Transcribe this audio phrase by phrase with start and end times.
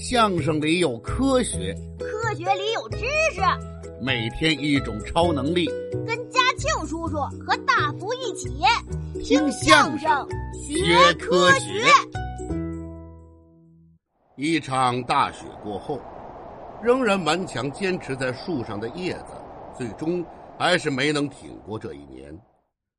[0.00, 2.98] 相声里有科学，科学里有知
[3.34, 3.40] 识。
[4.00, 5.66] 每天一种超能力，
[6.06, 8.48] 跟嘉庆叔叔和大福一起
[9.24, 10.08] 听相声
[10.54, 11.84] 学科学。
[14.36, 16.00] 一场大雪过后，
[16.80, 19.32] 仍然顽强坚持在树上的叶子，
[19.76, 20.24] 最终
[20.56, 22.32] 还是没能挺过这一年，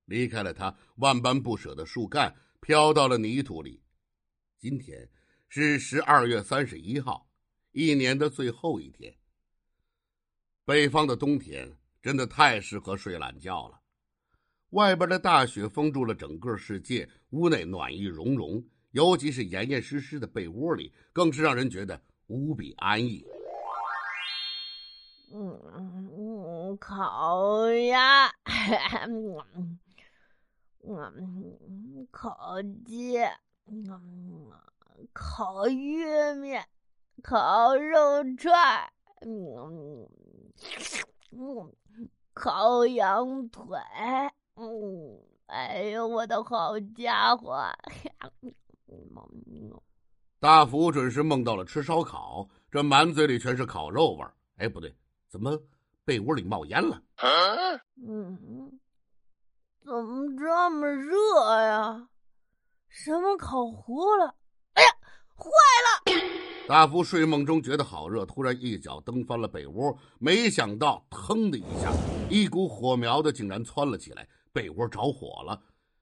[0.03, 3.81] 离开了它万般不舍的树干，飘到了泥土里。
[4.59, 5.09] 今天。
[5.51, 7.27] 是十二月三十一号，
[7.71, 9.11] 一年的最后一天。
[10.63, 13.81] 北方的冬天真的太适合睡懒觉了，
[14.69, 23.25] 外边的大雪封住了整个世界，屋内暖意融融，尤其是严严实实的被窝里，更是让人觉得无比安逸。
[25.33, 28.27] 嗯，烤鸭，
[30.83, 33.17] 嗯，烤鸡，
[33.65, 34.51] 嗯。
[35.13, 36.57] 烤玉米，
[37.23, 38.91] 烤肉串，
[39.21, 40.07] 嗯
[41.31, 41.73] 嗯，
[42.33, 43.77] 烤羊腿，
[44.55, 47.65] 嗯，哎呦，我的好家伙！
[50.39, 54.33] 大福准是梦到了吃烧烤，这满嘴里全是烤肉味儿。
[54.57, 54.95] 哎，不对，
[55.27, 55.57] 怎么
[56.05, 57.01] 被窝里冒烟了？
[58.07, 58.79] 嗯，
[59.83, 62.07] 怎么这么热呀？
[62.87, 64.33] 什么烤糊了？
[65.35, 65.49] 坏
[65.85, 66.58] 了！
[66.69, 71.91] 大福睡梦中觉得好热，突然一脚蹬翻了被窝，没想到腾的一下，
[72.29, 75.59] 一股火苗子竟然窜了起来，被窝着火了。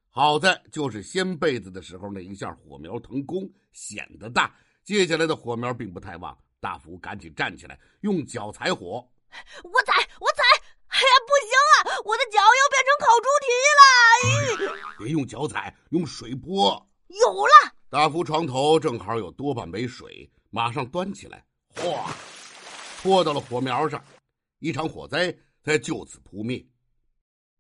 [0.10, 4.54] 好在就是掀被子的时候那一下火苗腾空，显得大。
[4.84, 9.08] 接下来的火苗并不太旺，大福赶紧站起来，用脚踩火。
[9.64, 10.44] 我踩，我踩！
[10.88, 13.48] 哎呀，不行啊，我的脚要变成烤猪蹄
[13.80, 14.98] 了！
[15.00, 16.86] 别用脚踩，用水泼。
[17.08, 17.74] 有了。
[17.90, 21.44] 大福床头正好有多半杯水，马上端起来，
[21.76, 22.10] 哗，
[23.02, 24.04] 泼到了火苗上，
[24.60, 26.66] 一场火灾才就此扑灭。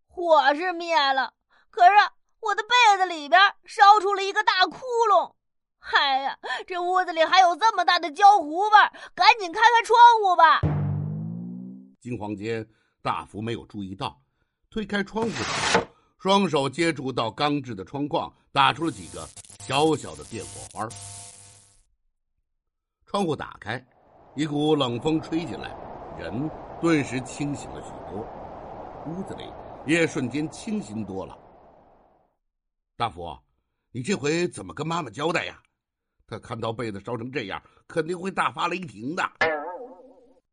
[0.07, 1.33] 火是灭了，
[1.70, 1.92] 可是
[2.39, 4.80] 我的被子里边烧出了一个大窟
[5.11, 5.33] 窿。
[5.80, 10.61] 哎呀，这屋子里还有这么大的焦糊味儿赶紧开开窗户吧！
[11.99, 12.67] 惊慌间，
[13.02, 14.19] 大福没有注意到，
[14.69, 15.87] 推开窗户的时候，
[16.19, 19.27] 双手接触到钢制的窗框，打出了几个。
[19.59, 20.87] 小小的电火花，
[23.09, 23.81] 窗户打开，
[24.35, 25.73] 一股冷风吹进来，
[26.19, 26.51] 人
[26.81, 28.19] 顿时清醒了许多，
[29.05, 29.49] 屋子里
[29.85, 31.37] 也瞬间清新多了。
[32.97, 33.39] 大福，
[33.93, 35.57] 你这回怎么跟妈妈交代呀？
[36.27, 39.23] 她看到被子烧成这样，肯定会大发雷霆的。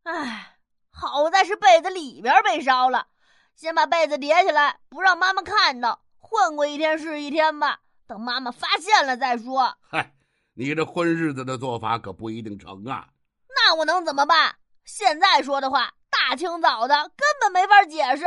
[0.04, 0.56] 唉，
[0.92, 3.08] 好在是被子里边被烧了，
[3.56, 7.80] 先把被子叠起来，不让妈妈看到，混过一天是一天吧。
[8.06, 9.74] 等妈妈发现了再说。
[9.80, 10.14] 嗨，
[10.56, 13.08] 你这混日子的做法可不一定成啊！
[13.48, 14.56] 那我能怎么办？
[14.84, 18.24] 现在说的话，大清早的根本没法解释。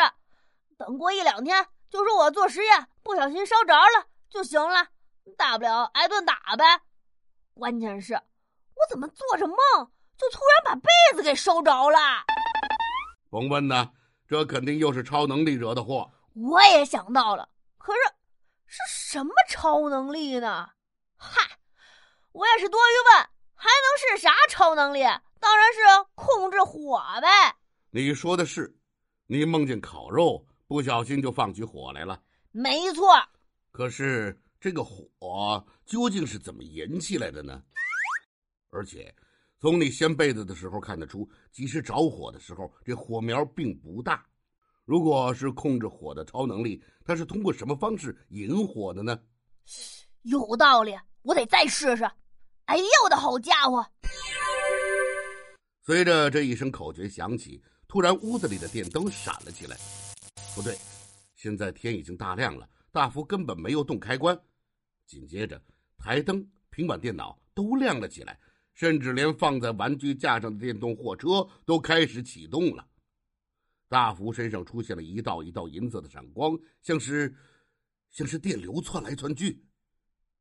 [0.78, 4.88] 等过一两天，就说我做实验不小心烧着了就行了，
[5.38, 6.66] 大不了挨顿打呗。
[7.54, 9.58] 关键是，我怎么做着梦
[10.18, 11.98] 就突然把被子给烧着了？
[13.30, 13.92] 甭问呢，
[14.28, 16.12] 这肯定又是超能力惹的祸。
[16.34, 18.00] 我也想到了，可是。
[18.70, 20.68] 是什么超能力呢？
[21.16, 21.57] 嗨，
[22.38, 25.02] 我也是多余问，还能是啥超能力？
[25.40, 25.80] 当然是
[26.14, 27.28] 控制火呗。
[27.90, 28.78] 你说的是，
[29.26, 32.22] 你梦见烤肉，不小心就放起火来了。
[32.52, 33.08] 没错。
[33.72, 37.60] 可是这个火究竟是怎么引起来的呢？
[38.70, 39.12] 而且，
[39.60, 44.24] 从你掀被子的时候看得出，即使着火的时候，这火苗并不大。
[44.86, 49.20] 如果是控制火的超能力，它是通过什么方式引火的呢？
[50.22, 52.08] 有道理，我得再试试。
[52.68, 53.86] 哎呦，我的好家伙！
[55.84, 59.78] 随着这一声口诀响起，突然屋子里的电灯闪了起来。
[60.54, 60.78] 不对，
[61.34, 64.38] 现在天已经大亮了，大福根本没有动开关。
[65.06, 65.62] 紧接着，
[65.98, 68.38] 台灯、平板电脑都亮了起来，
[68.74, 72.86] 甚至连放在玩具架上的电动货车都开始启动了。
[73.88, 77.34] 大福身上出现了一道一道银色的闪光，像是，
[78.12, 79.64] 像是电流窜来窜去。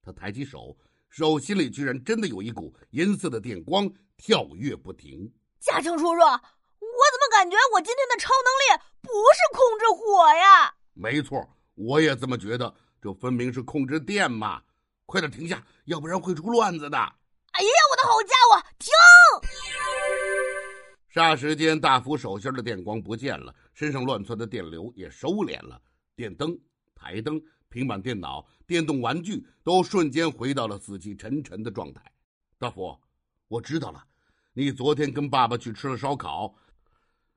[0.02, 0.76] 他抬起手，
[1.16, 5.32] 手心里居然真的有一股银色的电光跳跃不停。
[5.60, 10.74] 嘉诚叔叔，我怎么感觉我今天的超能力不是控制火呀？
[10.92, 12.70] 没错，我也这么觉得。
[13.00, 14.62] 这分明是控制电嘛！
[15.06, 16.98] 快点停下，要不然会出乱子的。
[16.98, 18.92] 哎呀，我的好家伙，停！
[21.14, 25.80] 霎时间，大福手心的电光不见了，身上乱窜的电流也收敛了，
[26.14, 26.58] 电灯、
[26.94, 27.40] 台灯、
[27.76, 32.00] 平板电脑、电动玩具都瞬间回到了死气沉沉的状态。
[32.58, 32.98] 大福，
[33.48, 34.02] 我知道了，
[34.54, 36.54] 你昨天跟爸爸去吃了烧烤，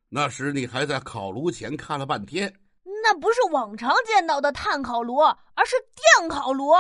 [0.08, 2.58] 那时你还在烤炉前看了半天。
[3.04, 5.76] 那不是往常见到的炭烤炉，而是
[6.18, 6.72] 电烤炉。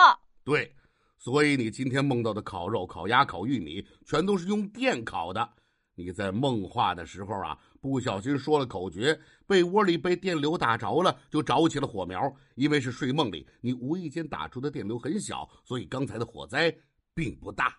[0.45, 0.73] 对，
[1.17, 5.49] 所以你今天梦到的烤肉、烤鸭、烤玉米，全都是用电烤的。
[5.99, 12.33] 你在梦话的时候啊，不小心说了口诀，被窝里被电流打着了，就着起了火苗。
[12.55, 16.73] 因为是睡梦里，你无意间打出的电流很小，所以刚才的火灾
[17.13, 17.77] 并不大。